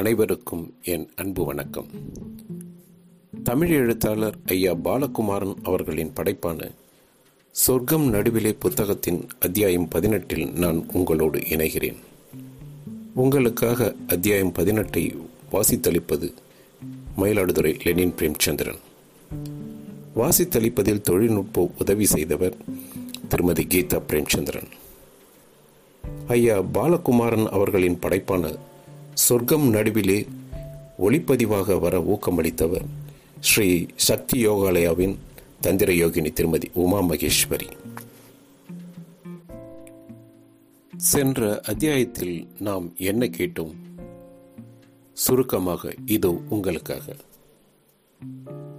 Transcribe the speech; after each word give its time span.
அனைவருக்கும் 0.00 0.74
என் 0.82 1.10
அன்பு 1.16 1.44
வணக்கம். 1.44 1.86
தமிழ் 3.44 3.68
எழுத்தாளர் 3.68 4.38
ஐயா 4.46 4.72
பாலகுமாரன் 4.72 5.54
அவர்களின் 5.62 6.12
படைப்பான 6.16 6.70
சொர்க்கம் 7.50 8.06
நடுவிலே 8.08 8.52
புத்தகத்தின் 8.52 9.26
அத்தியாயம் 9.40 9.88
பதினெட்டில் 9.88 10.52
நான் 10.52 10.86
உங்களோடு 10.92 11.38
இணைகிறேன். 11.38 11.96
உங்களுக்காக 13.14 13.94
அத்தியாயம் 14.06 14.52
பதினெட்டை 14.52 15.16
வாசித்தளிப்பது 15.52 16.32
மயிலாடுதுறை 17.16 17.80
லெனின் 17.80 18.14
பிரேம்சந்திரன். 18.16 18.78
வாசித்தளிப்பதில் 20.16 21.00
தொழில்நுட்ப 21.00 21.70
உதவி 21.78 22.04
செய்தவர் 22.04 22.56
திருமதி 23.28 23.66
கீதா 23.68 24.02
பிரேம்சந்திரன். 24.08 24.70
ஐயா 26.26 26.62
பாலகுமாரன் 26.62 27.46
அவர்களின் 27.46 27.98
படைப்பான 27.98 28.68
சொர்க்கம் 29.14 29.68
நடுவிலே 29.68 30.26
ஒளிப்பதிவாக 30.98 31.78
வர 31.80 31.98
ஊக்கமளித்தவர் 31.98 32.84
ஸ்ரீ 33.40 33.86
சக்தி 33.96 34.48
யோகாலயாவின் 34.48 35.16
தந்திர 35.60 35.92
யோகினி 35.92 36.32
திருமதி 36.32 36.70
உமா 36.72 37.00
மகேஸ்வரி. 37.00 37.68
சென்ற 40.96 41.60
அத்தியாயத்தில் 41.60 42.48
நாம் 42.58 42.92
என்ன 42.96 43.26
கேட்டோம்? 43.26 43.74
சுருக்கமாக 45.12 45.94
இதோ 46.06 46.40
உங்களுக்காக. 46.48 47.16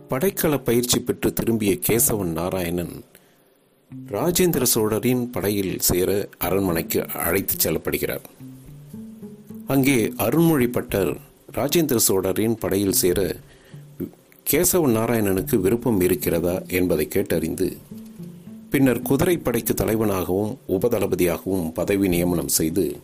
படைக்கல 0.09 0.57
பயிற்சி 0.57 0.99
பெற்று 0.99 1.33
திரும்பிய 1.33 1.77
கேசவன் 1.89 2.31
நாராயணன் 2.31 3.03
ராஜேந்திர 4.07 4.63
சோழரின் 4.63 5.29
படையில் 5.29 5.79
சேர 5.79 6.29
அரண்மனைக்கு 6.37 7.07
அழைத்துச் 7.07 7.67
செல்லப்படுகிறார். 7.67 8.23
அங்கே 9.67 10.13
அருண்மொழிப்பட்டர் 10.17 11.17
ராஜேந்திர 11.53 11.95
சோழரின் 11.95 12.57
படையில் 12.57 12.91
சேர 12.91 13.35
கேசவ 14.51 14.87
நாராயணனுக்கு 14.87 15.55
விருப்பம் 15.55 16.01
இருக்கிறதா 16.01 16.61
என்பதை 16.67 17.07
கேட்டறிந்து 17.07 17.77
பின்னர் 18.69 19.01
குதிரைப்படைக்கு 19.01 19.73
தலைவனாகவும் 19.73 20.57
உபதளபதியாகவும் 20.69 21.73
பதவி 21.73 22.07
நியமனம் 22.07 22.47
செய்து 22.47 22.99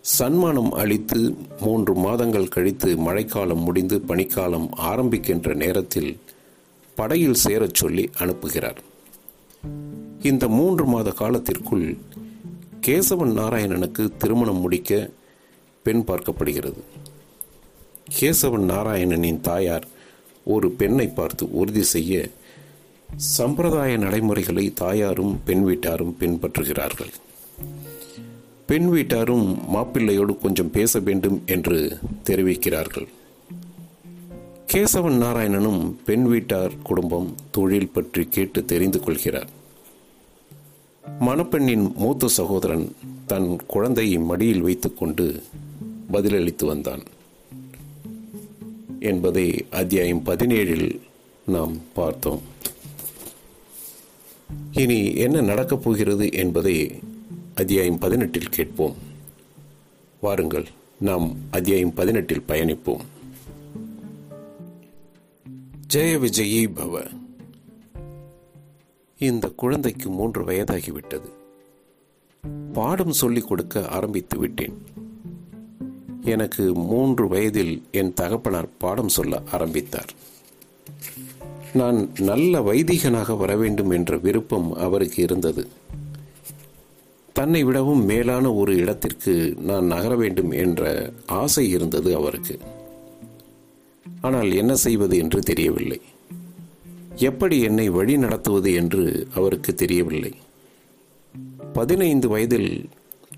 சன்மானம் 0.00 0.72
அளித்து 0.72 1.34
மூன்று 1.60 1.94
மாதங்கள் 1.94 2.48
கழித்து 2.48 2.96
மழைக்காலம் 2.96 3.62
முடிந்து 3.62 4.02
பனிக்காலம் 4.08 4.68
ஆரம்பிக்கின்ற 4.76 5.54
நேரத்தில் 5.54 6.18
படையில் 6.94 7.34
சேரச் 7.34 7.74
சொல்லி 7.74 8.10
அனுப்புகிறார். 8.18 8.76
இந்த 10.22 10.48
மூன்று 10.48 10.86
மாத 10.86 11.10
காலத்திற்குள் 11.10 11.96
கேசவன் 12.86 13.36
நாராயணனுக்கு 13.38 14.16
திருமணம் 14.18 14.60
முடிக்க 14.60 15.10
பெண் 15.82 16.04
பார்க்கப்படுகிறது. 16.06 16.80
கேசவன் 18.20 18.68
நாராயணனின் 18.70 19.40
தாயார் 19.40 19.86
ஒரு 20.44 20.70
பெண்ணை 20.70 21.06
பார்த்து 21.06 21.50
உறுதி 21.50 21.82
செய்ய 21.82 22.28
சம்பிரதாய 23.16 23.96
நடைமுறைகளை 23.96 24.72
தாயாரும் 24.72 25.40
பெண் 25.44 25.64
வீட்டாரும் 25.64 26.16
பின்பற்றுகிறார்கள். 26.20 27.12
பெண் 28.66 28.88
வீட்டாரும் 28.88 29.58
மாப்பிள்ளையோடு 29.74 30.38
கொஞ்சம் 30.38 30.70
பேச 30.70 30.98
வேண்டும் 30.98 31.42
என்று 31.46 31.98
தெரிவிக்கிறார்கள். 32.24 33.08
கேசவன் 34.72 35.18
நாராயணனும் 35.22 35.94
பெண் 36.04 36.22
வீட்டார் 36.22 36.72
குடும்பம் 36.82 37.34
தொழில் 37.50 37.90
பற்றி 37.90 38.26
கேட்டு 38.26 38.64
தெரிந்து 38.64 39.00
கொள்கிறார். 39.00 39.50
மணப்பெண்ணின் 41.20 41.94
மூத்த 41.94 42.28
சகோதரன் 42.28 42.96
தன் 43.26 43.60
குழந்தையை 43.66 44.18
மடியில் 44.18 44.60
வைத்துக்கொண்டு 44.60 45.42
பதிலளித்து 46.12 46.66
வந்தான். 46.66 47.02
என்பதை 49.00 49.66
அத்தியாயம் 49.70 50.24
பதினேழில் 50.24 51.00
நாம் 51.46 51.76
பார்த்தோம். 51.94 52.42
இனி 54.72 55.14
என்ன 55.14 55.40
நடக்கப் 55.40 55.82
போகிறது 55.82 56.32
என்பதை 56.32 56.98
அத்தியாயம் 57.54 57.98
பதினெட்டில் 57.98 58.48
கேட்போம். 58.48 58.96
வாருங்கள் 60.20 60.66
நாம் 61.00 61.36
அத்தியாயம் 61.50 61.94
பதினெட்டில் 61.94 62.44
பயணிப்போம். 62.48 63.00
ஜெய 65.94 66.18
விஜயி 66.18 66.66
பவ. 66.68 67.10
இந்த 69.18 69.48
குழந்தைக்கு 69.48 70.10
மூன்று 70.10 70.44
வயதாகிவிட்டது. 70.44 71.30
பாடம் 72.72 73.12
சொல்லிக் 73.12 73.48
கொடுக்க 73.48 73.88
ஆரம்பித்து 73.88 74.38
விட்டேன். 74.38 75.00
எனக்கு 76.24 76.74
மூன்று 76.74 77.28
வயதில் 77.28 77.82
என் 77.90 78.14
தகப்பனார் 78.14 78.68
பாடம் 78.78 79.08
சொல்ல 79.08 79.42
ஆரம்பித்தார். 79.52 80.12
நான் 81.72 82.12
நல்ல 82.20 82.60
வைதிகனாக 82.60 83.36
வர 83.36 83.56
வேண்டும் 83.56 83.90
என்ற 83.90 84.16
விருப்பம் 84.16 84.72
அவருக்கு 84.72 85.22
இருந்தது. 85.22 85.66
தன்னை 87.32 87.64
விடவும் 87.64 88.04
மேலான 88.04 88.52
ஒரு 88.52 88.76
இடத்திற்கு 88.76 89.54
நான் 89.58 89.84
நகர 89.84 90.16
வேண்டும் 90.16 90.50
என்ற 90.50 91.12
ஆசை 91.26 91.70
இருந்தது 91.70 92.14
அவருக்கு. 92.14 92.58
ஆனால் 94.20 94.52
என்ன 94.52 94.74
செய்வது 94.74 95.16
என்று 95.16 95.40
தெரியவில்லை. 95.40 96.00
எப்படி 97.16 97.60
என்னை 97.60 97.88
வழி 97.88 98.16
நடத்துவது 98.16 98.72
என்று 98.72 99.28
அவருக்கு 99.34 99.74
தெரியவில்லை. 99.74 100.34
பதினைந்து 101.72 102.28
வயதில் 102.28 102.88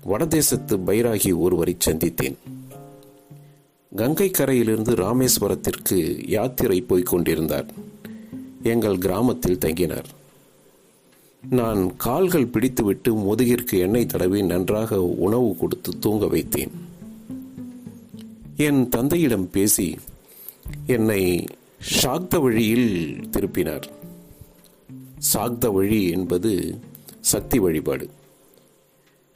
வடதேசத்து 0.05 0.77
பைராகி 0.87 1.35
ஒருவரை 1.35 1.77
சந்தித்தேன். 1.85 2.35
கங்கை 3.95 4.31
கரையிலிருந்து 4.31 4.93
ராமேஸ்வரத்திற்கு 4.95 6.29
யாத்திரை 6.29 6.81
போய்க் 6.81 7.05
கொண்டிருந்தார். 7.05 7.65
எங்கள் 8.63 8.97
கிராமத்தில் 8.97 9.57
தங்கினார். 9.57 10.03
நான் 11.49 11.95
கால்கள் 11.95 12.45
பிடித்துவிட்டு 12.45 13.13
முதுகிற்கு 13.13 13.79
எண்ணெய் 13.79 14.05
தடவி 14.05 14.41
நன்றாக 14.41 15.01
உணவு 15.03 15.55
கொடுத்து 15.55 15.99
தூங்க 15.99 16.25
வைத்தேன். 16.25 16.71
என் 18.55 18.89
தந்தையிடம் 18.89 19.49
பேசி 19.49 19.97
என்னை 20.85 21.45
சாக்த 22.03 22.41
வழியில் 22.41 23.15
திருப்பினார். 23.31 23.83
சாக்த 25.33 25.73
வழி 25.73 26.09
என்பது 26.09 26.79
சக்தி 27.19 27.59
வழிபாடு. 27.59 28.09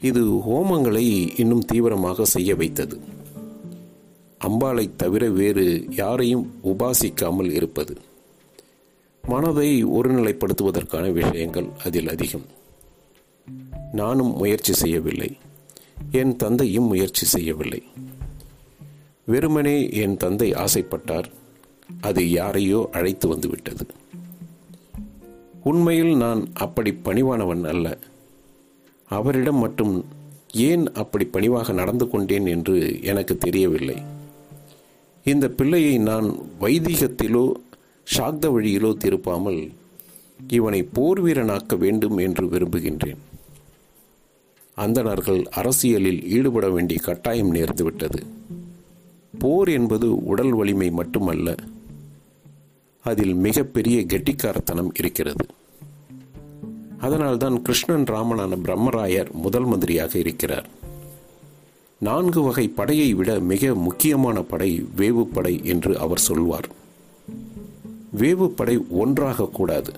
இது 0.01 0.25
ஹோமங்களை 0.25 1.39
இன்னும் 1.39 1.65
தீவிரமாக 1.65 2.25
செய்ய 2.25 2.55
வைத்தது. 2.55 3.17
அம்பாளை 4.47 4.95
தவிர 4.95 5.29
வேறு 5.29 5.85
யாரையும் 5.89 6.53
உபாசிக்காமல் 6.63 7.51
இருப்பது. 7.51 7.97
மனதை 9.27 9.85
ஒருநிலைப்படுத்துவதற்கான 9.85 11.11
விஷயங்கள் 11.11 11.67
அதில் 11.83 12.09
அதிகம். 12.09 12.45
நானும் 13.91 14.37
முயற்சி 14.37 14.73
செய்யவில்லை. 14.73 15.37
என் 16.11 16.35
தந்தையும் 16.35 16.83
முயற்சி 16.83 17.25
செய்யவில்லை. 17.25 17.83
வெறுமனே 19.25 19.91
என் 19.91 20.17
தந்தை 20.17 20.51
ஆசைப்பட்டார். 20.51 21.31
அது 22.01 22.29
யாரையோ 22.29 22.89
அழைத்து 22.91 23.27
வந்துவிட்டது. 23.27 23.85
உண்மையில் 25.63 26.17
நான் 26.17 26.49
அப்படி 26.53 26.97
பணிவானவன் 27.03 27.67
அல்ல. 27.67 27.97
அவரிடம் 29.07 29.55
மட்டும் 29.55 30.05
ஏன் 30.53 30.91
அப்படி 30.91 31.25
பணிவாக 31.25 31.73
நடந்து 31.73 32.09
கொண்டேன் 32.09 32.45
என்று 32.45 32.99
எனக்கு 33.01 33.37
தெரியவில்லை. 33.37 34.17
இந்த 35.23 35.49
பிள்ளையை 35.49 35.97
நான் 35.97 36.37
வைதிகத்திலோ 36.61 37.51
சாக்த 38.17 38.49
வழியிலோ 38.49 38.95
திருப்பாமல் 38.97 39.69
இவனை 40.47 40.83
போர் 40.83 41.23
வீரனாக்க 41.23 41.77
வேண்டும் 41.77 42.17
என்று 42.17 42.45
விரும்புகின்றேன். 42.45 43.17
அந்தணர்கள் 44.75 45.43
அரசியலில் 45.43 46.29
ஈடுபட 46.29 46.69
வேண்டிய 46.69 46.99
கட்டாயம் 47.03 47.53
நேர்ந்துவிட்டது. 47.53 48.23
போர் 49.39 49.69
என்பது 49.69 50.23
உடல் 50.23 50.51
வலிமை 50.51 50.89
மட்டுமல்ல 50.89 51.55
அதில் 53.01 53.33
மிகப்பெரிய 53.33 54.05
கெட்டிக்காரத்தனம் 54.05 54.91
இருக்கிறது. 54.99 55.45
அதனால்தான் 56.97 57.61
கிருஷ்ணன் 57.61 58.03
ராமனான 58.03 58.57
பிரம்மராயர் 58.63 59.31
முதல் 59.31 59.65
மந்திரியாக 59.65 60.17
இருக்கிறார். 60.17 60.69
நான்கு 61.99 62.41
வகை 62.41 62.67
படையை 62.67 63.13
விட 63.13 63.39
மிக 63.39 63.75
முக்கியமான 63.75 64.41
படை 64.41 64.85
வேவுப்படை 64.97 65.63
என்று 65.63 65.99
அவர் 65.99 66.19
சொல்வார். 66.19 66.67
வேவுப்படை 68.17 68.87
ஒன்றாக 68.89 69.47
கூடாது. 69.47 69.91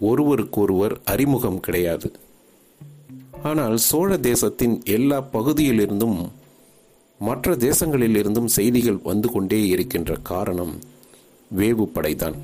ஒருவருக்கொருவர் 0.00 1.00
அறிமுகம் 1.04 1.60
கிடையாது. 1.60 2.12
ஆனால் 3.42 3.76
சோழ 3.76 4.16
தேசத்தின் 4.16 4.82
எல்லா 4.84 5.24
பகுதியிலிருந்தும் 5.32 6.28
மற்ற 7.18 7.56
தேசங்களிலிருந்தும் 7.56 8.44
செய்திகள் 8.44 8.98
வந்து 9.02 9.30
கொண்டே 9.30 9.66
இருக்கின்ற 9.66 10.16
காரணம் 10.22 10.74
வேவுப்படைதான் 11.56 12.34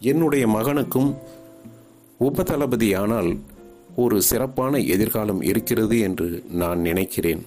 என்னுடைய 0.00 0.46
மகனுக்கும் 0.46 1.14
உபதளபதியானால் 2.20 3.38
ஒரு 3.96 4.22
சிறப்பான 4.22 4.78
எதிர்காலம் 4.78 5.40
இருக்கிறது 5.40 5.98
என்று 5.98 6.44
நான் 6.50 6.80
நினைக்கிறேன். 6.80 7.42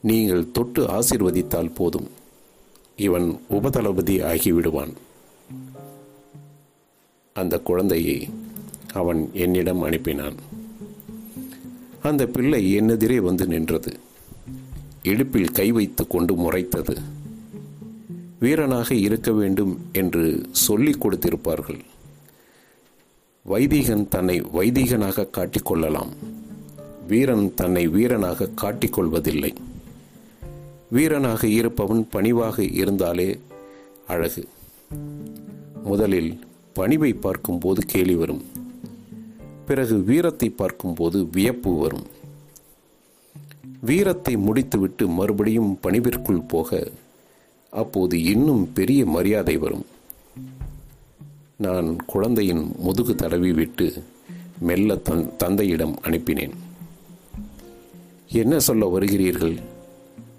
நீங்கள் 0.00 0.50
தொட்டு 0.50 0.86
ஆசிர்வதித்தால் 0.86 1.74
போதும். 1.74 2.08
இவன் 2.96 3.40
உபதளபதி 3.50 4.22
ஆகிவிடுவான். 4.22 4.92
அந்த 7.32 7.58
குழந்தையை 7.58 8.28
அவன் 8.92 9.30
என்னிடம் 9.32 9.84
அனுப்பினான். 9.84 10.34
அந்த 12.02 12.26
பிள்ளை 12.26 12.80
என்னெதிரே 12.80 13.16
வந்து 13.16 13.46
நின்றது. 13.46 13.98
இடுப்பில் 15.02 15.50
கை 15.50 15.72
வைத்து 15.72 16.06
கொண்டு 16.06 16.34
முறைத்தது. 16.34 16.96
வீரனாக 18.40 18.94
இருக்க 18.94 19.32
வேண்டும் 19.32 19.78
என்று 19.92 20.48
சொல்லிக் 20.50 21.06
கொடுத்திருப்பார்கள். 21.06 21.80
வைதிகன் 23.48 24.08
தன்னை 24.08 24.40
வைதிகனாக 24.40 25.28
காட்டிக்கொள்ளலாம். 25.32 26.08
வீரன் 27.06 27.54
தன்னை 27.54 27.88
வீரனாக 27.88 28.48
காட்டிக்கொள்வதில்லை. 28.62 29.54
வீரனாக 30.88 31.46
இருப்பவன் 31.46 32.08
பணிவாக 32.08 32.64
இருந்தாலே 32.64 33.38
அழகு. 34.06 34.48
முதலில் 35.84 36.38
பணிவை 36.74 37.20
பார்க்கும்போது 37.20 37.84
கேலி 37.86 38.14
வரும். 38.14 38.44
பிறகு 39.66 40.02
வீரத்தை 40.02 40.50
பார்க்கும்போது 40.50 41.28
வியப்பு 41.32 41.78
வரும். 41.78 42.06
வீரத்தை 43.80 44.36
முடித்துவிட்டு 44.36 45.08
மறுபடியும் 45.08 45.78
பணிவிற்குள் 45.82 46.48
போக 46.48 46.90
அப்போது 47.70 48.22
இன்னும் 48.22 48.72
பெரிய 48.72 49.06
மரியாதை 49.06 49.56
வரும். 49.56 49.86
நான் 51.58 51.96
குழந்தையின் 52.06 52.72
முதுகு 52.78 53.14
தடவி 53.14 53.52
விட்டு 53.52 54.02
மெல்ல 54.58 54.96
தன் 54.96 55.36
தந்தையிடம் 55.36 55.98
அனுப்பினேன். 56.02 56.50
என்ன 58.32 58.58
சொல்ல 58.58 58.98
வருகிறீர்கள்? 58.98 59.62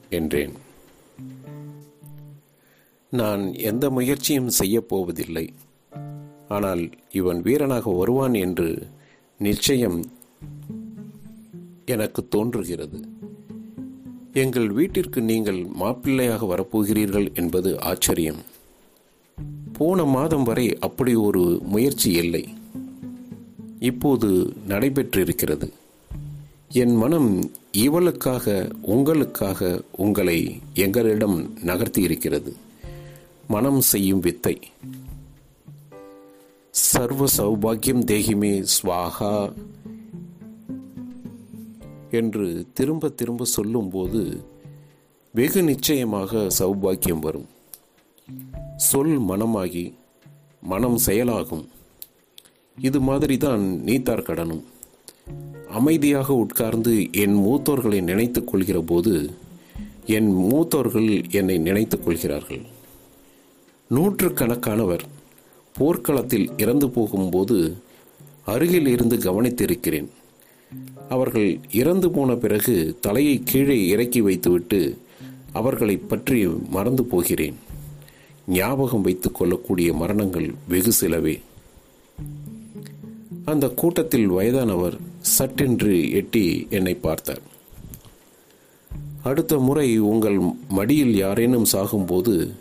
என்றேன். 0.09 0.51
நான் 3.09 3.53
எந்த 3.53 3.89
முயற்சியும் 3.89 4.49
செய்யப் 4.49 4.89
போவதில்லை. 4.89 5.53
ஆனால் 6.47 6.89
இவன் 7.11 7.41
வீரனாக 7.41 7.91
வருவான் 7.91 8.33
என்று 8.33 8.87
நிச்சயம் 9.39 10.05
எனக்கு 11.85 12.27
தோன்றுகிறது. 12.27 13.07
எங்கள் 14.33 14.71
வீட்டிற்கு 14.71 15.21
நீங்கள் 15.21 15.65
மாப்பிள்ளையாக 15.79 16.45
வரப்போகிறீர்கள் 16.45 17.33
என்பது 17.33 17.81
ஆச்சரியம். 17.81 18.57
போன 19.79 20.05
மாதம் 20.05 20.43
வரை 20.43 20.77
அப்படி 20.77 21.11
ஒரு 21.15 21.41
முயற்சி 21.63 22.09
இல்லை. 22.11 22.43
இப்போது 23.79 24.29
நடைபெற்றிருக்கிறது. 24.67 25.67
என் 26.81 26.95
மனம் 26.95 27.29
இவளுக்காக 27.71 28.55
உங்களுக்காக 28.81 29.81
உங்களை 29.97 30.37
எங்களிடம் 30.73 31.37
நகர்த்தி 31.63 32.01
இருக்கிறது 32.01 32.55
மனம் 33.47 33.81
செய்யும் 33.91 34.19
வித்தை. 34.19 34.55
சர்வ 36.69 37.25
சௌபாகியம் 37.37 38.03
தேகிமே 38.11 38.53
ஸ்வாகா 38.75 39.33
என்று 42.11 42.65
திரும்ப 42.73 43.09
திரும்ப 43.09 43.45
சொல்லும்போது 43.45 44.43
வெகு 45.33 45.63
நிச்சயமாக 45.63 46.47
சௌபாக்கியம் 46.59 47.25
வரும். 47.27 47.49
சொல் 48.87 49.15
மனமாகி 49.19 49.93
மனம் 50.61 50.97
செயலாகும். 50.97 51.63
இது 52.77 52.99
மாதிரி 52.99 53.37
தான் 53.37 53.63
நீத்தார் 53.83 54.27
கடனும். 54.27 54.61
அமைதியாக 55.69 56.33
உட்கார்ந்து 56.33 56.93
என் 57.23 57.35
மூத்தோர்களை 57.35 58.01
நினைத்து 58.01 58.43
கொள்கிற 58.43 58.81
போது 58.81 59.13
என் 60.05 60.29
மூத்தோர்கள் 60.51 61.09
என்னை 61.31 61.57
நினைத்து 61.57 61.97
கொள்கிறார்கள். 61.99 62.63
நூற்றுக்கணக்கானவர் 63.89 65.05
போர்க்களத்தில் 65.75 66.47
இறந்து 66.57 66.89
போகும்போது 66.89 67.77
அருகில் 68.45 68.87
இருந்து 68.87 69.17
கவனித்திருக்கிறேன். 69.17 70.09
அவர்கள் 71.09 71.59
இறந்து 71.71 72.09
போன 72.11 72.35
பிறகு 72.35 72.97
தலையை 73.01 73.41
கீழே 73.45 73.87
இறக்கி 73.87 74.21
வைத்துவிட்டு 74.21 74.81
அவர்களை 75.53 75.97
பற்றி 75.97 76.47
மறந்து 76.69 77.05
போகிறேன். 77.05 77.57
ஞாபகம் 78.49 79.01
வைத்துக் 79.01 79.35
கொள்ளக்கூடிய 79.35 79.93
மரணங்கள் 79.93 80.53
வெகு 80.67 80.91
சிலவே. 81.01 81.41
அந்த 83.45 83.69
கூட்டத்தில் 83.69 84.27
வயதானவர் 84.27 84.97
சட்டென்று 85.21 86.11
எட்டி 86.11 86.67
என்னை 86.69 86.93
பார்த்தார். 86.93 87.41
அடுத்த 89.23 89.57
முறை 89.57 89.97
உங்கள் 89.97 90.39
மடியில் 90.69 91.15
யாரேனும் 91.15 91.65
சாகும்போது 91.71 92.51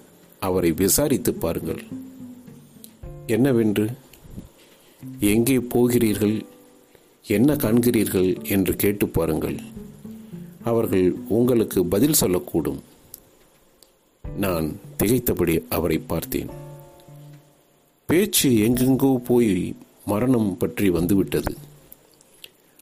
அவரை 0.40 0.72
விசாரித்து 0.72 1.34
பாருங்கள். 1.34 1.82
என்னவென்று? 3.26 3.90
எங்கே 5.20 5.60
போகிறீர்கள்? 5.60 6.44
என்ன 7.26 7.54
காண்கிறீர்கள்? 7.54 8.48
என்று 8.48 8.76
கேட்டு 8.76 9.08
பாருங்கள். 9.08 9.56
அவர்கள் 10.64 11.14
உங்களுக்கு 11.28 11.86
பதில் 11.86 12.14
சொல்லக்கூடும். 12.20 12.78
நான் 14.24 14.78
திகைத்தபடி 14.98 15.68
அவரை 15.68 15.98
பார்த்தேன். 15.98 16.50
பேச்சு 18.06 18.50
எங்கெங்கோ 18.50 19.16
போய் 19.16 19.76
மரணம் 20.06 20.56
பற்றி 20.56 20.90
வந்துவிட்டது. 20.90 21.56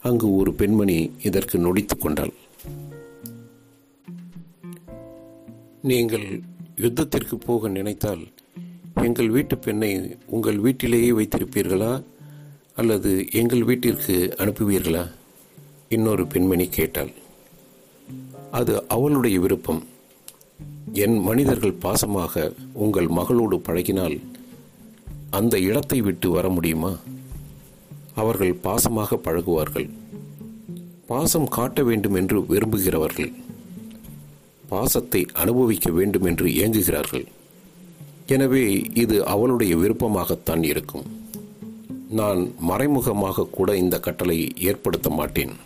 அங்கு 0.03 0.37
ஒரு 0.37 0.53
பெண்மணி 0.53 1.11
இதற்கு 1.23 1.59
நொடித்து 1.59 1.99
கொண்டாள். 1.99 2.35
நீங்கள் 5.83 6.41
யுத்தத்திற்கு 6.77 7.35
போக 7.35 7.69
நினைத்தால் 7.69 8.27
எங்கள் 8.95 9.29
வீட்டு 9.29 9.59
பெண்ணை 9.59 10.17
உங்கள் 10.27 10.59
வீட்டிலேயே 10.59 11.11
வைத்திருப்பீர்களா? 11.11 12.03
அல்லது 12.75 13.27
எங்கள் 13.33 13.65
வீட்டிற்கு 13.65 14.35
அனுப்புவீர்களா? 14.37 15.11
இன்னொரு 15.89 16.27
பெண்மணி 16.27 16.69
கேட்டாள். 16.69 17.11
அது 18.51 18.89
அவளுடைய 18.89 19.41
விருப்பம். 19.41 19.83
என் 20.93 21.19
மனிதர்கள் 21.19 21.79
பாசமாக 21.83 22.53
உங்கள் 22.73 23.09
மகளோடு 23.09 23.57
பழகினால் 23.57 24.21
அந்த 25.31 25.59
இடத்தை 25.59 26.01
விட்டு 26.01 26.31
வர 26.31 26.49
முடியுமா? 26.49 26.97
அவர்கள் 28.15 28.55
பாசமாக 28.55 29.17
பழகுவார்கள். 29.17 29.91
பாசம் 31.07 31.49
காட்ட 31.49 31.83
வேண்டும் 31.83 32.15
என்று 32.15 32.47
விரும்புகிறவர்கள் 32.47 33.33
பாசத்தை 34.69 35.27
அனுபவிக்க 35.33 35.91
வேண்டும் 35.91 36.25
என்று 36.25 36.47
ஏங்குகிறார்கள். 36.49 37.27
எனவே 38.27 38.83
இது 38.95 39.27
அவளுடைய 39.27 39.77
விருப்பமாகத்தான் 39.77 40.63
இருக்கும். 40.63 41.05
நான் 42.11 42.53
மறைமுகமாக 42.59 43.47
கூட 43.47 43.77
இந்த 43.77 44.01
கட்டளை 44.01 44.53
ஏற்படுத்த 44.57 45.11
மாட்டேன். 45.11 45.66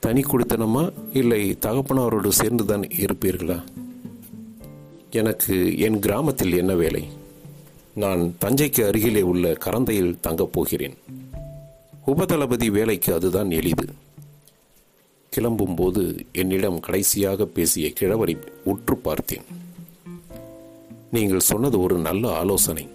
தனி 0.00 0.20
குடித்தனமா 0.20 0.92
இல்லை 1.12 1.58
தகப்பனாரோடு 1.60 2.28
சேர்ந்துதான் 2.28 2.80
இருப்பீர்களா? 2.80 3.62
எனக்கு 5.10 5.78
என் 5.78 5.98
கிராமத்தில் 5.98 6.56
என்ன 6.56 6.74
வேலை? 6.74 7.08
நான் 7.94 8.34
தஞ்சைக்கு 8.44 8.86
அருகிலே 8.86 9.22
உள்ள 9.22 9.52
கரந்தையில் 9.52 10.20
தங்கப் 10.20 10.52
போகிறேன். 10.52 10.94
உபதளபதி 12.06 12.70
வேலைக்கு 12.70 13.14
அதுதான் 13.14 13.50
எளிது. 13.50 13.84
கிளம்பும்போது 15.36 16.26
என்னிடம் 16.32 16.80
கடைசியாக 16.80 17.44
பேசிய 17.44 17.92
கிழவரை 18.00 18.36
உற்று 18.64 18.96
பார்த்தேன். 18.96 19.42
நீங்கள் 21.12 21.40
சொன்னது 21.40 21.80
ஒரு 21.80 21.98
நல்ல 21.98 22.36
ஆலோசனை. 22.36 22.88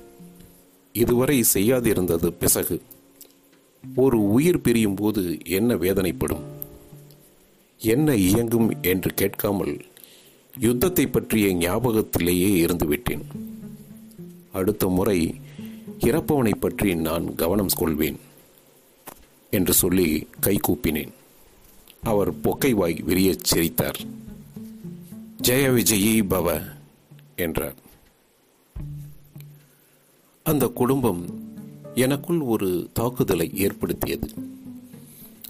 இதுவரை 0.94 1.44
செய்யாதிருந்தது 1.54 2.34
பிசகு. 2.40 2.82
ஒரு 3.96 4.30
உயிர் 4.30 4.62
பிரியும் 4.62 4.96
போது 4.96 5.38
என்ன 5.46 5.76
வேதனைப்படும்? 5.76 6.62
என்ன 7.86 8.16
இயங்கும் 8.16 8.82
என்று 8.82 9.14
கேட்காமல் 9.14 9.86
யுத்தத்தை 10.60 11.08
பற்றிய 11.08 11.54
ஞாபகத்திலேயே 11.54 12.66
இருந்துவிட்டேன். 12.66 13.22
அடுத்த 14.52 14.88
முறை 14.88 15.36
இறப்பவனை 16.00 16.56
பற்றி 16.56 16.96
நான் 16.96 17.36
கவனம் 17.36 17.70
கொள்வேன் 17.76 18.20
என்று 19.50 19.74
சொல்லி 19.74 20.28
கை 20.40 20.60
கூப்பினேன். 20.68 21.12
அவர் 22.02 22.34
பொக்கை 22.34 22.72
வாய் 22.72 23.04
விரியச் 23.08 23.44
சிரித்தார். 23.44 24.00
ஜெய 25.44 25.70
விஜயி 25.70 26.24
பவ 26.24 26.64
என்றார். 27.36 27.76
அந்த 30.44 30.68
குடும்பம் 30.68 31.24
எனக்குள் 31.96 32.40
ஒரு 32.40 32.90
தாக்குதலை 32.94 33.52
ஏற்படுத்தியது. 33.54 34.30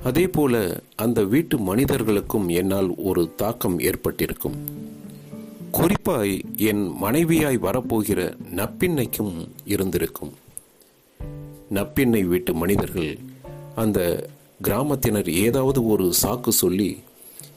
அதே 0.03 0.27
போல 0.27 0.81
அந்த 0.95 1.23
வீட்டு 1.23 1.57
மனிதர்களுக்கும் 1.57 2.47
என்னால் 2.47 2.95
ஒரு 2.97 3.33
தாக்கம் 3.35 3.79
ஏற்பட்டிருக்கும். 3.79 4.57
குறிப்பாய் 5.71 6.41
என் 6.57 6.91
மனைவியாய் 7.01 7.57
வரப்போகிற 7.57 8.35
நப்பின்னைக்கும் 8.55 9.47
இருந்திருக்கும். 9.65 10.33
நப்பின்னை 11.73 12.27
வீட்டு 12.27 12.53
மனிதர்கள் 12.53 13.17
அந்த 13.75 14.29
கிராமத்தினர் 14.63 15.29
ஏதாவது 15.29 15.87
ஒரு 15.87 16.13
சாக்கு 16.21 16.49
சொல்லி 16.49 16.99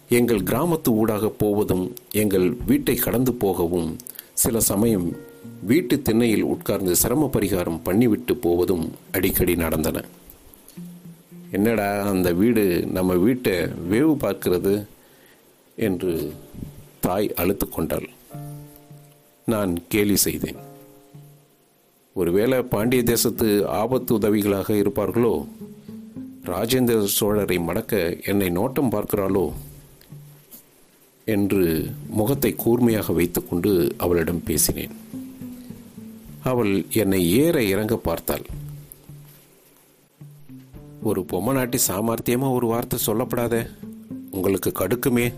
எங்கள் 0.09 0.41
கிராமத்து 0.41 0.88
ஊடாக 0.88 1.29
போவதும் 1.29 1.95
எங்கள் 2.12 2.57
வீட்டை 2.67 2.95
கடந்து 2.95 3.33
போகவும் 3.33 3.97
சில 4.33 4.61
சமயம் 4.61 5.17
வீட்டு 5.62 6.03
திண்ணையில் 6.03 6.43
உட்கார்ந்து 6.43 6.97
சிரம 6.97 7.31
பரிகாரம் 7.33 7.81
பண்ணிவிட்டு 7.85 8.33
போவதும் 8.33 8.93
அடிக்கடி 9.12 9.55
நடந்தன. 9.55 10.05
என்னடா 11.50 12.03
அந்த 12.03 12.33
வீடு 12.33 12.87
நம்ம 12.87 13.15
வீட்டை 13.15 13.53
வேவு 13.91 14.15
பார்க்கிறது 14.15 14.87
என்று 15.76 16.33
தாய் 17.00 17.35
அழுத்து 17.35 17.69
கொண்டாள். 17.69 18.09
நான் 19.45 19.79
கேலி 19.88 20.17
செய்தேன். 20.17 20.57
ஒருவேளை 22.12 22.62
பாண்டிய 22.62 23.03
தேசத்து 23.03 23.69
ஆபத்து 23.69 24.19
உதவிகளாக 24.19 24.75
இருப்பார்களோ? 24.75 25.47
ராஜேந்திர 26.45 27.09
சோழரை 27.21 27.62
மடக்க 27.62 28.17
என்னை 28.25 28.50
நோட்டம் 28.50 28.91
பார்க்கிறாளோ? 28.91 29.53
என்று 31.25 31.91
முகத்தை 32.09 32.55
கூர்மையாக 32.55 33.12
வைத்துக்கொண்டு 33.12 33.95
அவளிடம் 33.97 34.45
பேசினேன். 34.45 34.97
அவள் 36.43 36.85
என்னை 36.93 37.31
ஏற 37.31 37.62
இறங்க 37.62 37.97
பார்த்தாள். 37.97 38.45
ஒரு 41.06 41.25
பொம்மை 41.25 41.54
நாட்டி 41.54 41.78
சாமர்த்தியமா 41.88 42.52
ஒரு 42.52 42.66
வார்த்தை 42.66 42.98
சொல்லப்படாத. 43.06 43.70
உங்களுக்கு 44.30 44.72
கடுக்குமே. 44.75 45.32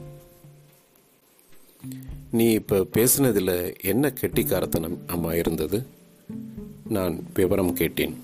நீ 2.31 2.51
இப்ப 2.51 2.87
பேசுனதில் 2.93 3.81
என்ன 3.81 4.13
கெட்டிக்காரத்தனம் 4.21 4.97
அம்மா 5.07 5.35
இருந்தது? 5.35 5.87
நான் 6.89 7.27
விவரம் 7.35 7.73
கேட்டேன். 7.73 8.23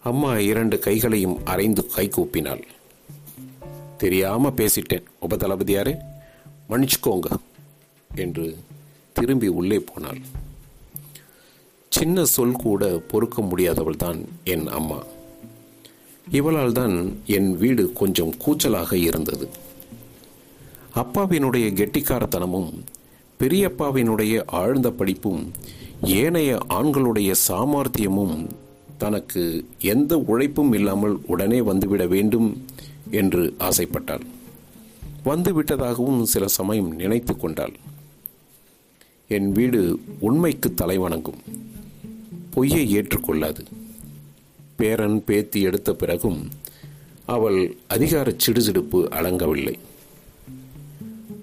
அம்மா 0.00 0.38
இரண்டு 0.38 0.78
கைகளையும் 0.78 1.38
அரைந்து 1.44 1.86
கை 1.86 2.08
கூப்பினாள். 2.08 2.62
தெரியாம 3.96 4.50
பேசிட்டேன் 4.50 5.04
உபதளபதியாரே. 5.28 5.94
மன்னிச்சுக்கோங்க 6.68 7.30
என்று 8.14 8.56
திரும்பி 9.12 9.48
உள்ளே 9.48 9.78
போனாள். 9.78 10.20
சின்ன 11.88 12.24
சொல் 12.24 12.60
கூட 12.66 12.98
பொறுக்க 13.08 13.42
முடியாதவள் 13.42 13.96
தான் 13.96 14.24
என் 14.44 14.66
அம்மா. 14.66 15.00
இவளால் 16.30 16.72
தான் 16.72 17.16
என் 17.26 17.56
வீடு 17.56 17.92
கொஞ்சம் 17.92 18.34
கூச்சலாக 18.46 18.92
இருந்தது. 18.92 19.48
அப்பாவினுடைய 20.94 21.66
கெட்டிக்காரத்தனமும் 21.74 22.70
பெரியப்பாவினுடைய 23.38 24.42
ஆழ்ந்த 24.46 24.90
படிப்பும் 24.90 25.50
ஏனைய 26.04 26.58
ஆண்களுடைய 26.68 27.34
சாமர்த்தியமும் 27.48 28.48
தனக்கு 28.98 29.66
எந்த 29.78 30.18
உழைப்பும் 30.18 30.72
இல்லாமல் 30.72 31.20
உடனே 31.26 31.60
வந்துவிட 31.60 32.08
வேண்டும் 32.08 32.64
என்று 33.10 33.54
ஆசைப்பட்டாள். 33.58 34.24
வந்துவிட்டதாகவும் 35.24 36.22
சில 36.22 36.46
சமயம் 36.48 36.90
நினைத்து 36.90 37.36
கொண்டாள். 37.36 37.74
என் 39.28 39.52
வீடு 39.52 40.00
உண்மைக்கு 40.18 40.74
தலைவணங்கும். 40.76 41.42
பொய்யை 42.50 42.96
ஏற்றுக்கொள்ளாது. 42.96 43.64
பேரன் 44.80 45.18
பேத்தி 45.28 45.60
எடுத்த 45.68 45.90
பிறகும் 45.94 46.40
அவள் 47.34 47.60
அதிகார 47.94 48.28
சிடுசிடுப்பு 48.44 49.00
அடங்கவில்லை. 49.18 49.74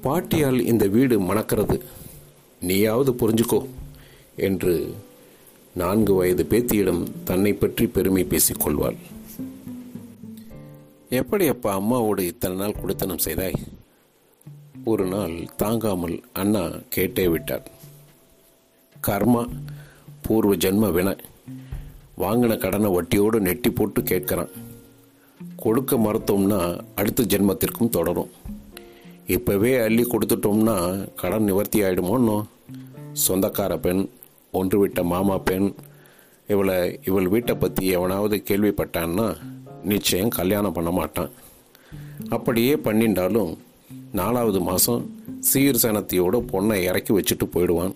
பாட்டியால் 0.03 0.59
இந்த 0.71 0.85
வீடு 0.95 1.15
மணக்கிறது 1.19 1.77
நீயாவது 2.61 3.11
புரிஞ்சுக்கோ 3.13 3.59
என்று 4.47 4.73
நான்கு 5.73 6.13
வயது 6.13 6.43
பேத்தியிடம் 6.51 7.01
தன்னை 7.23 7.53
பற்றி 7.53 7.85
பெருமை 7.87 8.23
பேசிக் 8.23 8.61
கொள்வாள். 8.63 8.97
எப்படி 11.19 11.45
அப்பா 11.47 11.71
அம்மாவோடு 11.79 12.23
இத்தனை 12.31 12.55
நாள் 12.57 12.79
குடித்தனம் 12.79 13.25
செய்தாய்? 13.25 13.57
ஒரு 14.91 15.05
நாள் 15.05 15.35
தாங்காமல் 15.57 16.17
அண்ணா 16.33 16.63
கேட்டே 16.95 17.25
விட்டார். 17.29 17.65
கர்மா 19.07 19.43
பூர்வ 20.25 20.53
ஜென்ம 20.65 20.91
வினை. 20.91 21.15
வாங்கின 22.21 22.53
கடனை 22.57 22.89
வட்டியோடு 22.95 23.37
நெட்டி 23.47 23.69
போட்டு 23.69 24.01
கேட்குறான். 24.01 24.51
கொடுக்க 25.63 25.97
மறுத்தோம்னா 25.97 26.59
அடுத்த 26.95 27.23
ஜென்மத்திற்கும் 27.23 27.93
தொடரும். 27.97 28.31
இப்போவே 29.35 29.71
அள்ளி 29.83 30.03
கொடுத்துட்டோம்னா 30.03 30.75
கடன் 31.15 31.47
நிவர்த்தி 31.49 31.79
ஆகிடுமோன்னு 31.83 32.37
சொந்தக்கார 33.25 33.75
பெண் 33.85 34.01
ஒன்று 34.51 34.77
விட்ட 34.79 35.03
மாமா 35.03 35.37
பெண் 35.37 35.67
இவளை 36.47 36.77
இவள் 37.05 37.27
வீட்டை 37.27 37.55
பற்றி 37.55 37.85
எவனாவது 37.97 38.35
கேள்விப்பட்டான்னா 38.49 39.27
நிச்சயம் 39.83 40.35
கல்யாணம் 40.39 40.75
பண்ண 40.77 40.91
மாட்டான். 40.91 41.31
அப்படியே 42.29 42.73
பண்ணிண்டாலும் 42.75 43.51
நாலாவது 44.11 44.59
மாதம் 44.61 45.03
சீர் 45.39 45.83
சனத்தியோட 45.83 46.35
பொண்ணை 46.51 46.77
இறக்கி 46.89 47.11
வச்சுட்டு 47.13 47.45
போயிடுவான். 47.51 47.93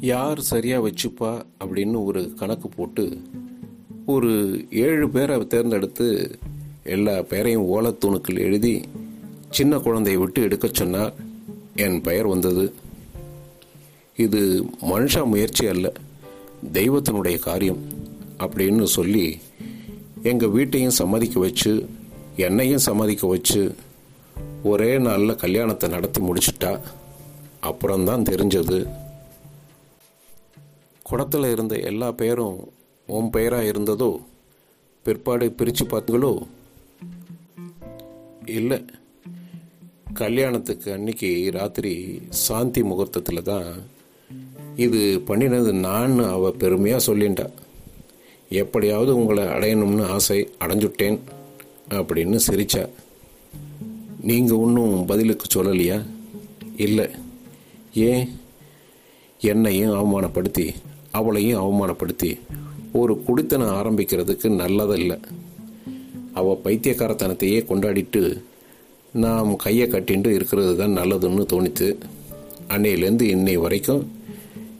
யார் 0.00 0.40
சரியாக 0.40 0.88
வச்சுப்பா 0.88 1.42
அப்படின்னு 1.64 2.04
ஒரு 2.04 2.34
கணக்கு 2.34 2.68
போட்டு 2.68 3.22
ஒரு 4.06 4.64
ஏழு 4.70 5.10
பேரை 5.10 5.46
தேர்ந்தெடுத்து 5.46 6.38
எல்லா 6.84 7.22
பேரையும் 7.22 7.74
ஓலத்துணுக்கில் 7.74 8.38
எழுதி 8.38 8.84
சின்ன 9.50 9.78
குழந்தையை 9.78 10.20
விட்டு 10.20 10.42
எடுக்க 10.42 10.68
சொன்னார். 10.72 11.14
என் 11.76 12.00
பெயர் 12.00 12.26
வந்தது. 12.26 12.74
இது 14.16 14.64
மனுஷா 14.80 15.24
முயற்சி 15.24 15.66
அல்ல 15.66 15.92
தெய்வத்தினுடைய 16.72 17.38
காரியம் 17.38 17.78
அப்படின்னு 18.38 18.82
சொல்லி 18.82 19.38
எங்கள் 20.22 20.48
வீட்டையும் 20.48 20.90
சம்மதிக்க 20.90 21.40
வச்சு 21.40 21.88
என்னையும் 22.36 22.78
சம்மதிக்க 22.78 23.26
வச்சு 23.26 23.74
ஒரே 24.62 24.98
நாளில் 24.98 25.36
கல்யாணத்தை 25.36 25.88
நடத்தி 25.88 26.20
முடிச்சிட்டா. 26.20 26.80
அப்புறம்தான் 27.60 28.22
தெரிஞ்சது. 28.22 29.06
குடத்தில் 31.08 31.52
இருந்த 31.52 31.74
எல்லா 31.76 32.12
பேரும் 32.12 32.72
உன் 33.06 33.30
பெயராக 33.30 33.68
இருந்ததோ 33.68 34.20
பிற்பாடு 35.02 35.52
பிரித்து 35.52 35.84
பார்த்தீங்களோ 35.84 36.46
இல்லை. 38.44 38.84
கல்யாணத்துக்கு 40.14 40.92
அன்னைக்கு 40.92 41.50
ராத்திரி 41.52 42.20
சாந்தி 42.28 42.82
முகூர்த்தத்தில் 42.82 43.42
தான் 43.42 43.68
இது 44.76 45.22
பண்ணினது 45.26 45.72
நான் 45.72 46.18
அவ 46.18 46.50
பெருமையாக 46.50 47.04
சொல்லிண்டா 47.04 47.46
எப்படியாவது 48.48 49.16
உங்களை 49.16 49.44
அடையணும்னு 49.44 50.04
ஆசை 50.06 50.48
அடைஞ்சுட்டேன் 50.60 51.18
அப்படின்னு 51.90 52.38
சிரிச்சா. 52.46 52.88
நீங்கள் 54.20 54.56
ஒன்றும் 54.56 55.04
பதிலுக்கு 55.04 55.46
சொல்லலையா? 55.54 56.06
இல்லை. 56.76 57.08
ஏன்? 57.94 58.28
என்னையும் 59.40 59.96
அவமானப்படுத்தி 59.98 60.74
அவளையும் 61.12 61.62
அவமானப்படுத்தி 61.62 62.38
ஒரு 62.92 63.22
குடித்தனம் 63.22 63.74
ஆரம்பிக்கிறதுக்கு 63.74 64.48
நல்லதில்லை. 64.62 65.22
அவள் 66.34 66.62
பைத்தியக்காரத்தனத்தையே 66.64 67.60
கொண்டாடிட்டு 67.68 68.42
நாம் 69.12 69.56
கையை 69.56 69.88
கட்டின்ட்டு 69.88 70.26
இருக்கிறது 70.26 70.76
தான் 70.76 70.96
நல்லதுன்னு 70.96 71.46
தோணித்து 71.52 71.96
அன்னையிலேருந்து 72.68 73.22
இன்னை 73.22 73.54
வரைக்கும் 73.54 74.12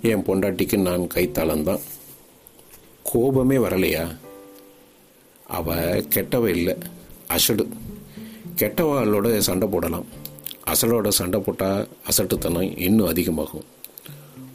என் 0.02 0.22
பொண்டாட்டிக்கு 0.22 0.76
நான் 0.76 1.00
கைத்தாளந்தான் 1.00 1.80
கோபமே 3.02 3.56
வரலையா? 3.56 4.16
அவ 5.46 5.74
கெட்டவ 6.14 6.46
இல்லை 6.46 6.74
அசடு. 7.28 7.68
கெட்டவாளோட 8.56 9.38
சண்டை 9.38 9.68
போடலாம். 9.68 10.04
அசலோட 10.66 11.08
சண்டை 11.08 11.40
போட்டால் 11.40 11.88
அசட்டுத்தனம் 12.06 12.78
இன்னும் 12.78 13.06
அதிகமாகும். 13.06 13.64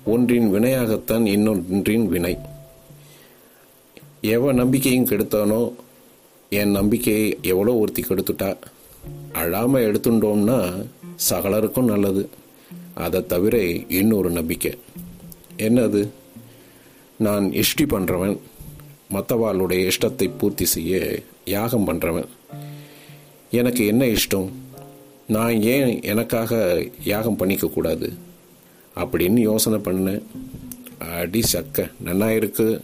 ஒன்றின் 0.05 0.53
வினையாகத்தான் 0.53 1.25
இன்னொன்றின் 1.25 2.07
வினை. 2.07 2.37
எவ 4.21 4.53
நம்பிக்கையும் 4.53 5.07
கெடுத்தானோ 5.07 5.73
என் 6.49 6.71
நம்பிக்கையை 6.71 7.37
எவ்வளோ 7.41 7.73
ஒருத்தி 7.73 8.01
கெடுத்துட்டா? 8.01 8.55
அழாமல் 9.31 9.91
எடுத்துட்டோம்னா 9.91 10.87
சகலருக்கும் 11.29 11.83
நல்லது. 11.83 12.29
அதை 12.93 13.25
தவிர 13.25 13.61
இன்னொரு 13.89 14.29
நம்பிக்கை. 14.29 14.77
என்னது? 15.57 16.09
நான் 17.17 17.51
இஷ்டி 17.51 17.85
பண்ணுறவன் 17.89 18.37
மற்றவாளுடைய 19.11 19.91
இஷ்டத்தை 19.91 20.31
பூர்த்தி 20.37 20.65
செய்ய 20.65 21.21
யாகம் 21.45 21.87
பண்ணுறவன் 21.87 22.27
எனக்கு 23.51 23.85
என்ன 23.85 24.05
இஷ்டம்? 24.05 24.49
நான் 25.27 25.61
ஏன் 25.61 26.03
எனக்காக 26.03 26.83
யாகம் 27.03 27.39
பண்ணிக்கக்கூடாது 27.39 28.13
அப்படின்னு 28.95 29.39
யோசனை 29.49 29.79
பண்ணேன். 29.79 30.21
அடி 30.97 31.41
சக்க 31.53 31.91
நன்னா 32.05 32.29
இருக்கு. 32.35 32.81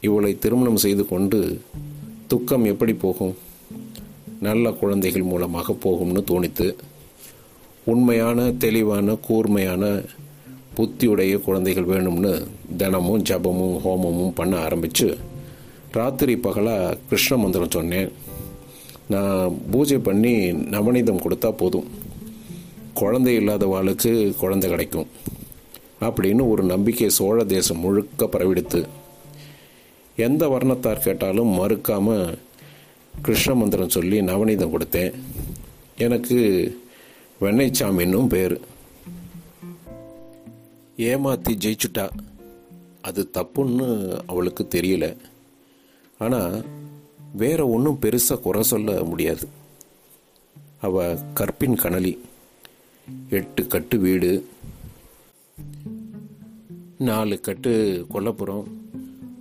இவளை 0.00 0.38
திருமணம் 0.38 0.82
செய்து 0.84 1.08
கொண்டு 1.08 1.60
துக்கம் 2.26 2.64
எப்படி 2.64 2.94
போகும்? 2.94 3.34
நல்ல 4.40 4.70
குழந்தைகள் 4.70 5.22
மூலமாக 5.22 5.72
போகும்னு 5.72 6.22
தோணித்து 6.30 6.74
உண்மையான 7.84 8.52
தெளிவான 8.52 9.14
கூர்மையான 9.14 9.84
புத்தியுடைய 10.76 11.40
குழந்தைகள் 11.40 11.84
வேணும்னு 11.84 12.46
தினமும் 12.76 13.22
ஜபமும் 13.22 13.76
ஹோமமும் 13.84 14.34
பண்ண 14.34 14.56
ஆரம்பித்து 14.56 15.18
ராத்திரி 15.92 16.36
பகலாக 16.36 16.98
கிருஷ்ண 17.08 17.36
மந்திரம் 17.36 17.70
சொன்னேன். 17.70 18.12
நான் 19.08 19.58
பூஜை 19.70 19.98
பண்ணி 19.98 20.34
நவநீதம் 20.52 21.24
கொடுத்தா 21.24 21.50
போதும். 21.52 21.88
குழந்தை 22.94 23.38
இல்லாதவாளுக்கு 23.38 24.36
குழந்தை 24.36 24.70
கிடைக்கும் 24.70 25.06
அப்படின்னு 26.00 26.48
ஒரு 26.48 26.62
நம்பிக்கை 26.62 27.10
சோழ 27.10 27.44
தேசம் 27.44 27.78
முழுக்க 27.78 28.24
பரவிடுத்து 28.24 28.88
எந்த 30.16 30.48
வர்ணத்தார் 30.48 31.00
கேட்டாலும் 31.00 31.48
மறுக்காமல் 31.48 32.38
கிருஷ்ண 33.22 33.54
மந்திரம் 33.54 33.88
சொல்லி 33.88 34.20
நவநீதம் 34.20 34.74
கொடுத்தேன். 34.74 35.14
எனக்கு 35.96 36.38
வெண்ணைச்சாமின்னும் 37.40 38.26
பேர். 38.26 38.60
ஏமாத்தி 40.96 41.48
ஜெயிச்சுட்டா 41.48 42.10
அது 43.00 43.30
தப்புன்னு 43.34 44.18
அவளுக்கு 44.26 44.68
தெரியல. 44.74 45.16
ஆனால் 46.18 46.64
வேற 47.32 47.68
ஒன்றும் 47.68 47.98
பெருசாக 48.02 48.40
குறை 48.40 48.62
சொல்ல 48.62 49.02
முடியாது. 49.02 49.48
அவ 50.80 51.16
கற்பின் 51.34 51.74
கனலி 51.74 52.18
எட்டு 53.30 53.66
கட்டு 53.66 53.98
வீடு. 53.98 54.46
நாலு 56.98 57.40
கட்டு 57.40 58.06
கொல்லப்புறம். 58.14 58.64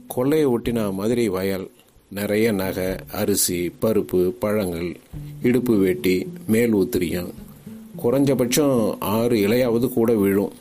கொள்ளையை 0.08 0.48
ஒட்டின 0.48 0.94
மதுரை 0.94 1.30
வயல் 1.30 1.72
நிறைய 2.10 2.52
நகை 2.52 2.96
அரிசி 3.12 3.72
பருப்பு 3.82 4.30
பழங்கள் 4.30 4.98
இடுப்பு 5.42 5.78
வேட்டி 5.78 6.32
மேல் 6.48 6.76
ஊத்திரியம். 6.76 7.30
குறைஞ்சபட்சம் 8.04 9.00
ஆறு 9.00 9.36
இலையாவது 9.36 9.94
கூட 9.94 10.14
விழும். 10.14 10.52